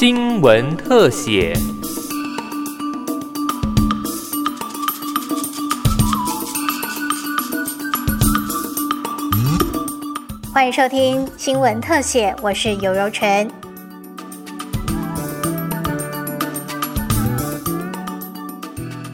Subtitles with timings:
[0.00, 1.52] 新闻特写。
[10.54, 13.59] 欢迎收听新闻特写，我是尤柔纯。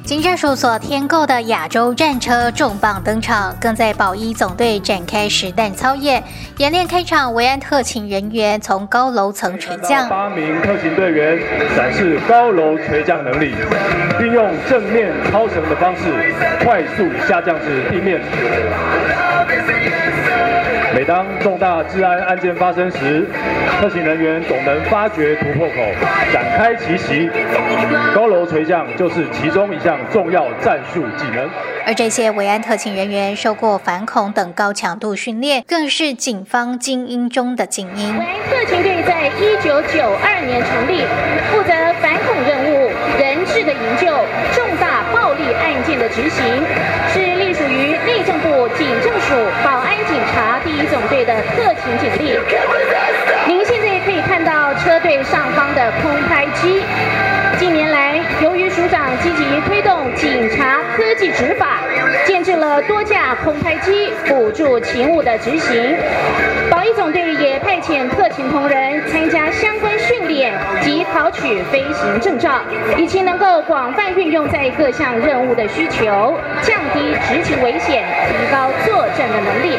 [0.07, 6.23] 警政署所添购的亚洲战车重磅登场，更在保一总队展开实弹操演。
[6.59, 10.09] 演练开场，维安特勤人员从高楼层垂降。
[10.09, 11.37] 八名特勤队员
[11.77, 13.53] 展示高楼垂降能力，
[14.19, 16.03] 并用正面超绳的方式
[16.65, 18.21] 快速下降至地面。
[20.95, 23.27] 每当重大治安案件发生时，
[23.79, 25.75] 特勤人员总能发掘突破口，
[26.33, 27.29] 展开奇袭。
[28.15, 31.47] 高楼垂降就是其中一项重要战术技能。
[31.85, 38.19] 而这些维安特勤人员受过反恐等高强度训练，更是警方精英中的精英。
[38.19, 41.05] 维安特勤队在一九九二年成立，
[41.53, 42.76] 负责反恐任务、
[43.65, 44.07] 的营救、
[44.53, 46.45] 重大暴力案件的执行，
[47.13, 52.39] 是隶属于内政部警政署保安警察第一总队的特勤警力。
[53.47, 56.83] 您现在可以看到车队上方的空拍机。
[57.59, 61.79] 近年来，由于署长积极推动警察科技执法，
[62.27, 65.97] 建制了多架空拍机辅助勤务的执行。
[66.69, 67.46] 保一总队也
[67.77, 72.63] 派遣特勤同仁参加相关训练及考取飞行证照，
[72.97, 79.79] 以及能够广泛运用在各项任务的需求，降低执勤危险，提高作战的能力。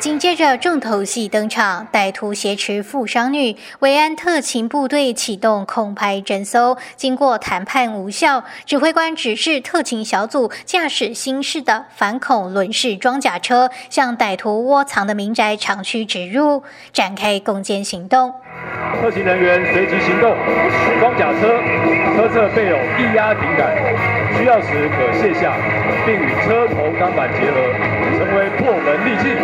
[0.00, 16.62] 紧接着重头戏登场，歹徒挟持富商女，维安特勤部队启动空拍侦搜，经过谈判无效，指挥官指示特勤小组驾驶新式的反恐轮式装甲车，向歹徒窝藏的民宅长驱直入，
[16.94, 18.32] 展开攻坚行动。
[18.98, 20.36] 特勤人员随即行动，
[21.00, 21.60] 装甲车
[22.16, 23.70] 车侧备有液压顶杆，
[24.36, 25.52] 需要时可卸下，
[26.04, 27.56] 并与车头钢板结合，
[28.18, 29.36] 成为破门利器。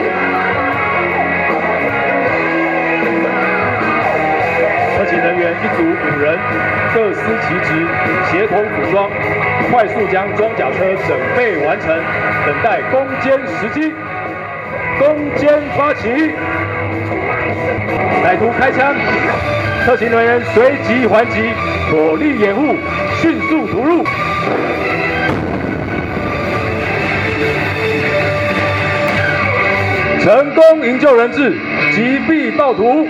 [4.99, 6.39] 特勤人员一组五人，
[6.95, 7.87] 各司其职，
[8.31, 9.11] 协同组装，
[9.71, 11.89] 快速将装甲车整备完成，
[12.47, 13.95] 等待攻坚时机。
[14.99, 16.09] 攻坚发起，
[18.25, 18.95] 歹徒开枪，
[19.85, 21.53] 特勤人员随即还击，
[21.91, 22.77] 火力掩护，
[23.21, 24.05] 迅速突入，
[30.21, 31.53] 成功营救人质，
[31.95, 33.07] 击毙暴徒。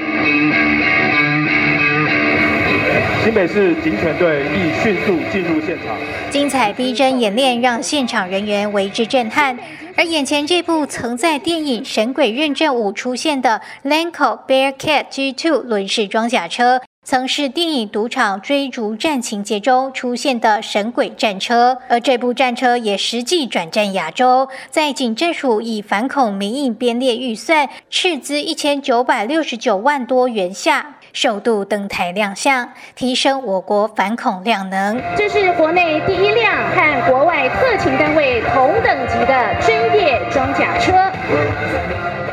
[3.26, 5.97] 新北市警犬队亦迅速进入现场，
[6.31, 9.59] 精彩逼真演练让现场人员为之震撼。
[9.97, 21.78] 而眼前这部曾在电影《神鬼认证五》出现的 Lanco Bearcat G2 轮式装甲车，曾是电影《赌场追逐战》情节中出现的神鬼战车。
[21.88, 35.00] 而这部战车也实际转战亚洲，在警政署以反恐民意编列预算斥资一千九百六十九万多元下，首度登台亮相，提升我国反恐量能。
[35.16, 40.93] 这是国内第一辆和国外特勤单位同等级的专业装甲车。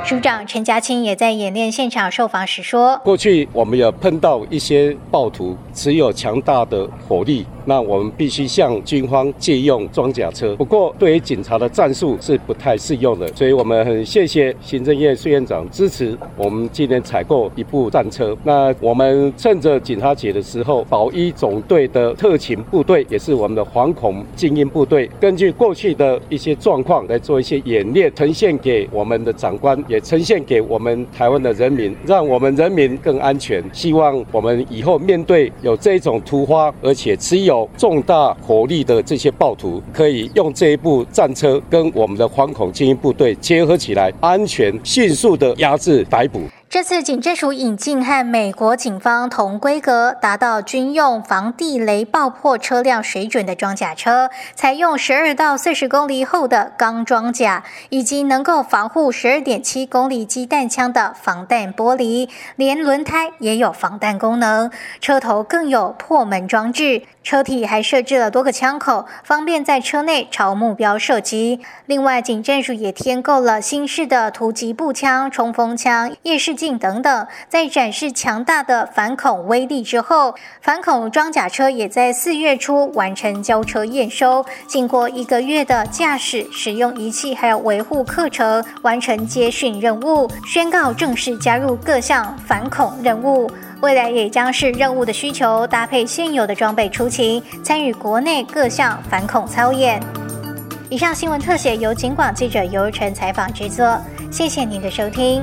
[0.04, 10.56] 署长陈家清也在演练现场受访时说：“过去我们有碰到一些暴徒持有强大的火力，那我们必须向军方借用装甲车。
[10.56, 18.36] 不过对于警察的战术是不太适用的，所以我们很谢谢行政院苏院长支持我们今年采购一部战车。
[18.44, 33.64] 那我们趁着警察节的时候，保一总队的特勤部队也是我们的反恐精英部队，根据过去的一些状况来做一些演练，呈现给我们的长官。”也呈现给我们台湾的人民，让我们人民更安全。
[33.74, 46.42] 希望我们以后面对有这种突发而且持有重大火力的这些暴徒，可以用这一部战车跟我们的反恐精英部队结合起来，安全迅速的压制逮捕。
[46.74, 67.04] 这次警政署引进和美国警方同规格，达到军用防地雷爆破车辆水准的装甲车，采用十二到四十公里厚的钢装甲，以及能够防护十二点七公里机弹枪的防弹玻璃，连轮胎也有防弹功能，车头更有破门装置。
[67.22, 71.62] 车体还设置了多个枪口，方便在车内朝目标射击。
[71.86, 76.63] 另外，警政署也添购了新式的突击步枪、冲锋枪、夜视。
[76.72, 93.52] 等等，在展示强大的反恐威力之后，反恐装甲车也在四月初完成交车验收，经过一个月的驾驶、使用仪器还有维护课程，完成接训任务，宣告正式加入各项反恐任务。
[93.82, 100.02] 未来也将是任务的需求，搭配现有的装备出勤，参与国内各项反恐操演。
[100.90, 104.00] 以上新闻特写由警广记者尤晨采访制作，
[104.32, 105.42] 谢谢您的收听。